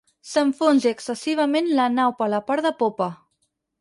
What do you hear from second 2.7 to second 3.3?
popa.